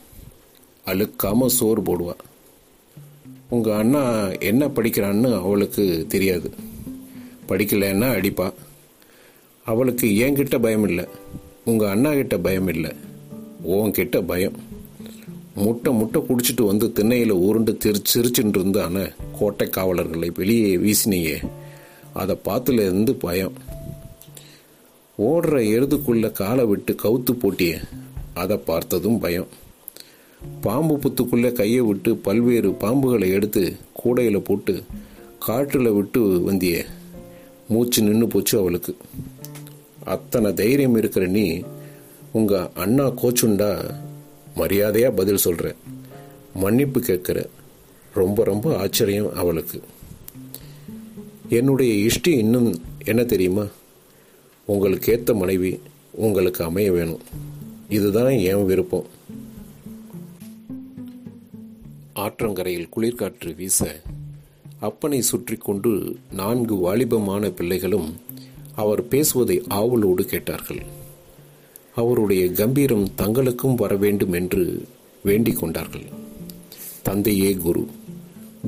அழுக்காமல் 0.86 1.46
சோறு 1.46 1.82
போடுவாள் 1.82 2.18
உங்கள் 3.48 3.72
அண்ணா 3.72 4.28
என்ன 4.28 4.66
படிக்கிறான்னு 4.66 5.38
அவளுக்கு 5.38 6.04
தெரியாது. 6.08 6.50
படிக்கலைன்னா 7.48 8.10
அடிப்பா. 8.10 8.52
அவளுக்கு 9.64 10.06
என்கிட்ட 10.06 10.62
பயம் 10.62 10.88
இல்லை 10.88 11.04
உங்கள் 11.64 11.88
அண்ணா 11.88 12.12
கிட்ட 12.12 12.38
பயம் 12.38 12.68
இல்லை. 12.68 12.90
உன்கிட்ட 13.68 14.26
பயம். 14.26 14.52
முட்டை 15.54 15.92
முட்டை 15.92 16.22
குடிச்சிட்டு 16.22 16.66
வந்து 16.66 16.92
திண்ணையில் 16.92 17.30
உருண்டு 17.30 17.76
திரு 17.76 18.02
சிரிச்சுட்டு 18.14 18.58
இருந்தான 18.58 19.10
கோட்டை 19.38 19.68
காவலர்களை 19.68 20.30
வெளியே 20.34 20.76
வீசினியே. 20.76 21.48
அதை 22.12 22.38
பார்த்துலேருந்து 22.44 23.12
பயம். 23.12 23.52
ஓடுற 25.18 25.60
எருதுக்குள்ள 25.76 26.32
காலை 26.32 26.64
விட்டு 26.64 26.96
கவுத்து 27.02 27.32
போட்டிய. 27.32 27.80
அதை 28.34 28.56
பார்த்ததும் 28.56 29.18
பயம். 29.18 29.46
பாம்பு 30.60 30.96
புத்துக்குள்ளே 30.96 31.52
கையை 31.52 31.80
விட்டு 31.80 32.16
பல்வேறு 32.16 32.70
பாம்புகளை 32.70 33.30
எடுத்து 33.30 33.76
கூடையில் 33.92 34.40
போட்டு 34.40 34.82
காற்றில் 35.38 35.90
விட்டு 35.90 36.52
வந்தியே. 36.52 36.84
மூச்சு 37.68 38.02
நின்று 38.02 38.26
போச்சு 38.26 38.58
அவளுக்கு. 38.58 38.96
அத்தனை 40.04 40.54
தைரியம் 40.54 40.96
இருக்கிற 40.96 41.26
நீ 41.26 41.62
உங்க 42.32 42.70
அண்ணா 42.74 43.06
கோச்சுண்டா 43.06 43.90
மரியாதையா 44.56 45.10
பதில் 45.10 45.44
சொல்ற. 45.44 45.74
மன்னிப்பு 46.54 47.00
கேட்குற. 47.00 47.46
ரொம்ப 48.14 48.44
ரொம்ப 48.44 48.78
ஆச்சரியம் 48.78 49.34
அவளுக்கு. 49.34 49.82
என்னுடைய 51.48 52.08
இஷ்டி 52.10 52.28
இன்னும் 52.28 52.80
என்ன 53.04 53.24
தெரியுமா? 53.24 53.66
உங்களுக்கு 54.66 55.12
ஏற்ற 55.12 55.34
மனைவி 55.34 55.80
உங்களுக்கு 56.10 56.64
அமைய 56.64 56.92
வேணும். 56.92 57.20
இதுதான் 57.88 58.30
என் 58.30 58.66
விருப்பம். 58.66 59.06
ஆற்றங்கரையில் 62.14 62.88
குளிர்காற்று 62.96 63.54
வீச 63.56 64.00
அப்பனை 64.82 65.18
சுற்றி 65.18 65.56
கொண்டு 65.56 66.16
நான்கு 66.32 66.74
வாலிபமான 66.74 67.50
பிள்ளைகளும் 67.50 68.14
அவர் 68.74 69.08
பேசுவதை 69.08 69.62
ஆவலோடு 69.68 70.24
கேட்டார்கள். 70.24 70.82
அவருடைய 71.94 72.52
கம்பீரம் 72.52 73.10
தங்களுக்கும் 73.16 73.74
வர 73.74 73.96
வேண்டும் 73.96 74.32
என்று 74.32 74.86
வேண்டிக் 75.24 75.58
கொண்டார்கள். 75.58 76.04
தந்தையே 77.02 77.54
குரு 77.54 77.86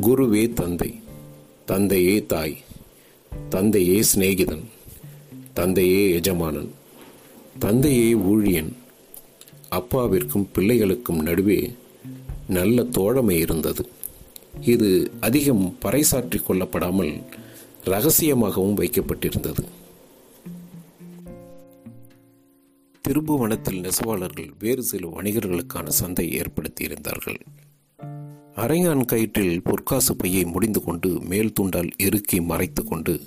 குருவே 0.00 0.52
தந்தை 0.52 1.00
தந்தையே 1.64 2.26
தாய் 2.26 2.56
தந்தையே 3.48 4.04
சிநேகிதன் 4.14 4.62
தந்தையே 5.54 6.10
எஜமானன் 6.12 6.70
தந்தையே 7.58 8.12
ஊழியன். 8.14 8.72
அப்பாவிற்கும் 9.70 10.48
பிள்ளைகளுக்கும் 10.54 11.22
நடுவே 11.22 11.72
நல்ல 12.48 12.84
தோழமை 12.84 13.38
இருந்தது. 13.38 13.88
இது 14.60 15.10
அதிகம் 15.20 15.76
பறைசாற்றிக் 15.82 16.42
கொள்ளப்படாமல் 16.48 17.22
ரகசியமாகவும் 17.84 18.78
வைக்கப்பட்டிருந்தது. 18.78 19.64
திருபுவனத்தில் 23.02 23.80
நெசவாளர்கள் 23.80 24.50
வேறு 24.58 24.82
சில 24.82 25.08
வணிகர்களுக்கான 25.08 25.88
சந்தை 25.88 26.40
ஏற்படுத்தியிருந்தார்கள். 26.40 27.40
அரையான் 28.56 29.04
கயிற்றில் 29.04 29.60
பொற்காசு 29.64 30.16
பையை 30.16 30.44
முடிந்து 30.44 30.82
கொண்டு 30.82 31.20
மேல் 31.20 31.52
துண்டால் 31.60 31.90
இறுக்கி 31.98 32.40
மறைத்து 32.40 32.84
கொண்டு 32.84 33.20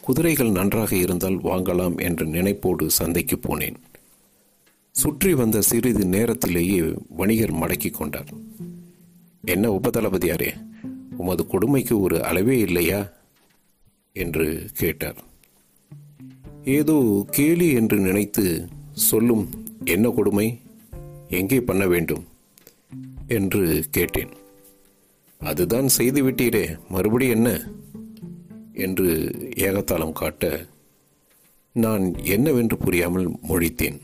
குதிரைகள் 0.00 0.50
நன்றாக 0.50 0.96
இருந்தால் 0.96 1.38
வாங்கலாம் 1.38 2.00
என்ற 2.02 2.26
நினைப்போடு 2.26 2.86
சந்தைக்கு 2.86 3.36
போனேன். 3.36 3.74
சுற்றி 4.90 5.34
வந்த 5.34 5.60
சிறிது 5.60 6.06
நேரத்திலேயே 6.06 6.82
வணிகர் 7.08 7.54
மடக்கி 7.54 7.90
கொண்டார். 7.90 8.28
என்ன 9.42 9.70
உபதளபதியாரே 9.70 10.50
உமது 11.16 11.46
கொடுமைக்கு 11.46 12.00
ஒரு 12.00 12.24
அளவே 12.24 12.58
இல்லையா? 12.58 13.12
என்று 14.12 14.70
கேட்டார். 14.74 15.16
ஏதோ 16.64 17.26
கேலி 17.30 17.70
என்று 17.70 17.98
நினைத்து 17.98 18.68
சொல்லும் 18.94 19.48
என்ன 19.84 20.10
கொடுமை? 20.10 20.60
எங்கே 21.28 21.60
பண்ண 21.60 21.86
வேண்டும்? 21.86 22.24
என்று 23.26 23.84
கேட்டேன். 23.90 24.28
அதுதான் 25.38 25.88
செய்து 25.88 26.30
விட்டீரே 26.30 26.78
மறுபடி 26.88 27.28
என்ன? 27.28 27.68
என்று 28.72 29.32
ஏகத்தாளம் 29.56 30.12
காட்ட 30.12 30.66
நான் 31.72 32.24
என்னவென்று 32.24 32.76
புரியாமல் 32.76 33.30
மொழித்தேன். 33.48 34.00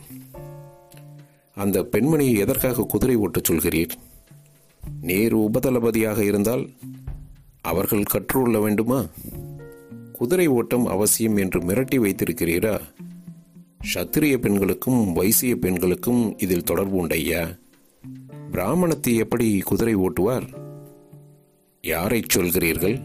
அந்த 1.55 1.83
பெண்மணியை 1.83 2.39
எதற்காக 2.39 2.83
குதிரை 2.83 3.17
ஓட்டச் 3.17 3.51
சொல்கிறீர்? 3.51 3.91
நேர் 5.01 5.37
உபதளபதியாக 5.37 6.25
இருந்தால் 6.25 6.71
அவர்கள் 7.61 8.03
கற்றுள்ள 8.03 8.61
வேண்டுமா? 8.61 9.07
குதிரை 10.13 10.47
ஓட்டம் 10.47 10.87
அவசியம் 10.87 11.37
என்று 11.37 11.61
மிரட்டி 11.61 11.95
வைத்திருக்கிறீரா? 11.95 12.81
சத்திரிய 13.85 14.37
பெண்களுக்கும் 14.37 15.13
வைசிய 15.13 15.57
பெண்களுக்கும் 15.57 16.39
இதில் 16.39 16.65
தொடர்பு 16.65 17.07
உண்டையா 17.07 17.59
பிராமணத்தை 18.51 19.17
எப்படி 19.17 19.59
குதிரை 19.59 19.97
ஓட்டுவார்? 19.97 20.47
யாரை 21.83 22.23
சொல்கிறீர்கள்? 22.35 23.03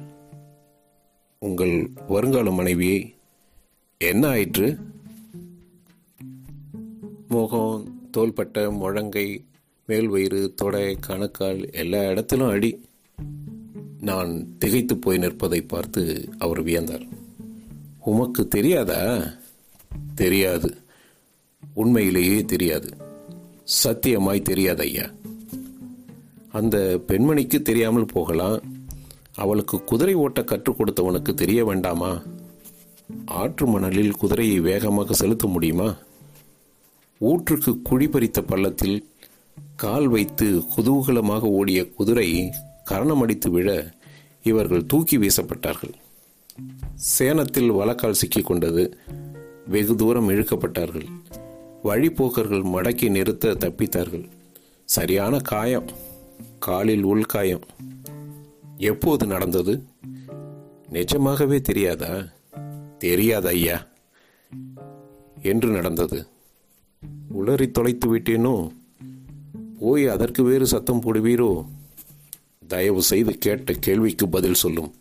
உங்கள் 1.39 1.91
வருங்கால 2.07 2.51
மனைவியை 2.51 3.15
என்ன 3.97 4.27
ஆயிற்று? 4.27 4.77
முகம் 7.27 8.07
தோள்பட்டை 8.11 8.65
முழங்கை 8.65 9.45
மேல் 9.85 10.07
வயிறு 10.07 10.53
தொடை 10.53 10.95
கணக்கால் 10.95 11.71
எல்லா 11.71 12.03
இடத்திலும் 12.03 12.49
அடி. 12.49 12.85
நான் 14.01 14.57
திகைத்து 14.57 14.97
போய் 14.97 15.17
நிற்பதை 15.17 15.61
பார்த்து 15.61 16.29
அவர் 16.37 16.63
வியந்தார். 16.63 17.07
உமக்கு 17.99 18.47
தெரியாதா? 18.47 19.19
தெரியாது. 20.15 20.77
உண்மையிலேயே 21.73 22.45
தெரியாது. 22.45 22.97
சத்தியமாய் 23.83 24.41
தெரியாது 24.41 24.81
ஐயா. 24.81 25.09
அந்த 26.51 26.99
பெண்மணிக்கு 27.07 27.61
தெரியாமல் 27.61 28.05
போகலாம். 28.05 28.61
அவளுக்கு 29.35 29.83
குதிரை 29.83 30.13
ஓட்ட 30.13 30.43
கற்றுக் 30.43 30.81
கொடுத்தவனுக்கு 30.81 31.33
தெரிய 31.33 31.65
வேண்டாமா? 31.65 32.21
ஆற்று 33.25 33.67
மணலில் 33.67 34.11
குதிரையை 34.11 34.59
வேகமாக 34.59 35.13
செலுத்த 35.13 35.47
முடியுமா? 35.47 35.95
ஊற்றுக்கு 37.21 37.81
குழி 37.81 38.07
பறித்த 38.07 38.41
பள்ளத்தில் 38.41 39.09
கால் 39.75 40.07
வைத்து 40.07 40.63
குதூகலமாக 40.77 41.39
ஓடிய 41.39 41.89
குதிரை 41.89 42.51
கரணமடித்து 42.89 43.49
விழ 43.49 43.93
இவர்கள் 44.43 44.85
தூக்கி 44.85 45.17
வீசப்பட்டார்கள். 45.17 45.93
சேனத்தில் 46.95 47.71
வழக்கால் 47.71 48.13
சிக்கிக் 48.13 48.45
கொண்டது 48.45 48.97
வெகு 49.67 49.95
தூரம் 49.95 50.29
இழுக்கப்பட்டார்கள். 50.29 51.05
வழிபோக்கர்கள் 51.83 52.63
மடக்கி 52.63 53.09
நிறுத்த 53.09 53.53
தப்பித்தார்கள். 53.53 54.29
சரியான 54.85 55.39
காயம். 55.39 55.89
காலில் 56.59 57.05
உள்காயம் 57.05 57.61
எப்போது 58.77 59.25
நடந்தது? 59.25 59.83
நிஜமாகவே 60.89 61.61
தெரியாதா? 61.61 62.23
தெரியாத 62.97 63.47
ஐயா? 63.47 63.87
என்று 65.41 65.69
நடந்தது. 65.69 66.27
உளறி 67.37 67.71
தொலைத்து 67.71 68.17
விட்டேனோ? 68.17 68.71
போய் 69.79 70.07
அதற்கு 70.07 70.43
வேறு 70.43 70.67
சத்தம் 70.67 71.01
போடுவீரோ? 71.01 71.65
தயவு 72.67 73.01
செய்து 73.01 73.37
கேட்ட 73.37 73.73
கேள்விக்கு 73.73 74.27
பதில் 74.27 74.53
சொல்லும். 74.53 74.93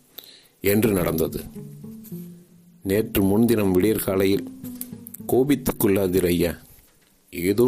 என்று 0.61 0.91
நடந்தது. 0.91 1.43
நேற்று 2.85 3.21
முன்தினம் 3.21 3.71
விடியற்காலையில் 3.71 4.47
கோபித்துக் 5.25 5.85
கொள்ளாதீர் 5.85 6.25
ஐயா 6.25 6.55
ஏதோ 7.29 7.67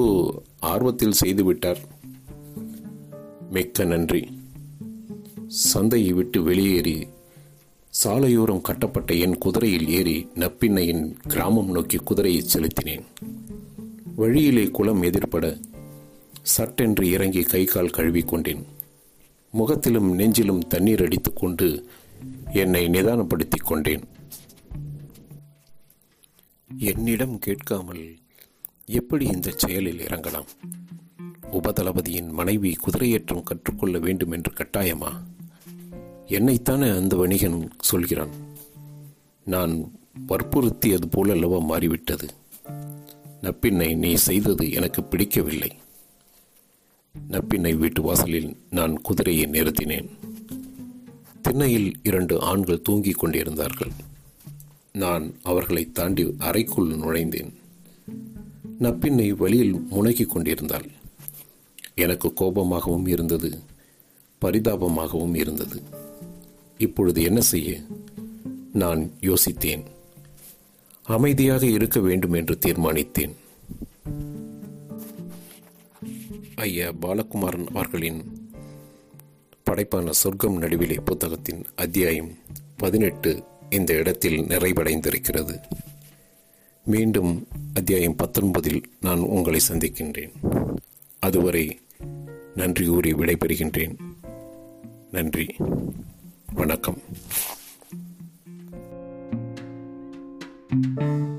ஆர்வத்தில் 0.60 1.13
செய்துவிட்டார். 1.25 1.77
மிக்க 3.49 3.84
நன்றி. 3.84 4.27
சந்தையை 5.47 6.13
விட்டு 6.13 6.43
வெளியேறி 6.43 7.08
சாலையோரம் 8.03 8.62
கட்டப்பட்ட 8.62 9.13
என் 9.13 9.38
குதிரையில் 9.38 9.88
ஏறி 9.88 10.27
நப்பின்னையின் 10.36 11.13
கிராமம் 11.27 11.71
நோக்கி 11.71 11.97
குதிரையை 11.97 12.43
செலுத்தினேன். 12.53 13.03
வழியிலே 14.15 14.67
குளம் 14.67 15.01
எதிர்பட 15.01 15.60
சட்டென்று 16.41 17.10
இறங்கி 17.10 17.41
கை 17.41 17.65
கால் 17.65 17.95
கழுவிக்கொண்டேன் 17.97 18.63
முகத்திலும் 19.51 20.19
நெஞ்சிலும் 20.19 20.67
தண்ணீர் 20.67 21.03
அடித்துக்கொண்டு 21.03 21.86
என்னை 22.53 22.86
நிதானப்படுத்திக் 22.88 23.65
கொண்டேன். 23.65 24.03
என்னிடம் 26.75 27.39
கேட்காமல் 27.39 28.17
எப்படி 28.86 29.25
இந்த 29.25 29.53
செயலில் 29.56 29.99
இறங்கலாம்? 29.99 30.45
உபதளபதியின் 31.51 32.30
மனைவி 32.30 32.77
குதிரையேற்றம் 32.86 33.43
கற்றுக்கொள்ள 33.43 33.99
வேண்டும் 33.99 34.32
என்று 34.32 34.51
கட்டாயமா? 34.51 35.12
என்னைத்தானே 36.27 36.97
அந்த 36.97 37.15
வணிகன் 37.15 37.69
சொல்கிறான் 37.80 38.30
நான் 39.45 39.91
வற்புறுத்தியது 40.27 41.06
போல் 41.12 41.30
அல்லவா 41.30 41.58
மாறிவிட்டது? 41.58 42.27
நப்பின்னை 43.41 43.95
நீ 43.95 44.13
செய்தது 44.13 44.71
எனக்கு 44.71 45.03
பிடிக்கவில்லை. 45.03 45.71
நப்பின்னை 47.32 47.77
வீட்டு 47.77 48.01
வாசலில் 48.01 48.58
நான் 48.69 49.01
குதிரையை 49.01 49.45
நிறுத்தினேன். 49.45 50.10
திண்ணையில் 51.41 51.99
இரண்டு 52.03 52.41
ஆண்கள் 52.41 52.82
தூங்கிக் 52.82 53.19
கொண்டிருந்தார்கள். 53.19 53.91
நான் 54.98 55.36
அவர்களை 55.44 55.92
தாண்டி 55.92 56.36
அறைக்குள் 56.38 56.88
நுழைந்தேன். 56.88 57.54
நப்பின்னை 58.80 59.30
வழியில் 59.30 59.74
முனகிக் 59.74 60.30
கொண்டிருந்தாள். 60.30 60.90
எனக்கு 61.96 62.34
கோபமாகவும் 62.36 63.08
இருந்தது 63.08 63.60
பரிதாபமாகவும் 64.42 65.36
இருந்தது. 65.36 65.82
இப்பொழுது 66.78 67.22
என்ன 67.22 67.42
செய்ய? 67.42 67.80
நான் 68.74 69.12
யோசித்தேன். 69.22 69.84
அமைதியாக 71.04 71.66
இருக்க 71.66 72.00
வேண்டும் 72.00 72.34
என்று 72.34 72.58
தீர்மானித்தேன். 72.66 73.36
ஐயா 76.56 76.92
பாலகுமாரன் 76.92 77.68
அவர்களின் 77.68 78.50
படைப்பான 79.64 80.10
சொர்க்கம் 80.10 80.58
நடுவிலே 80.58 80.96
புத்தகத்தின் 80.96 81.66
அத்தியாயம் 81.76 82.32
பதினெட்டு 82.78 83.44
இந்த 83.69 83.93
இடத்தில் 83.93 84.39
நிறைவடைந்திருக்கிறது. 84.39 85.62
மீண்டும் 86.84 87.47
அத்தியாயம் 87.73 88.15
பத்தொன்பதில் 88.15 88.84
நான் 89.01 89.19
உங்களை 89.19 89.60
சந்திக்கின்றேன். 89.67 90.32
அதுவரை 91.19 91.80
நன்றி 92.56 92.86
கூறி 92.86 93.13
விடைபெறுகின்றேன். 93.13 93.95
நன்றி. 95.12 95.56
வணக்கம். 96.53 97.01
thank 100.73 101.01
you 101.01 101.36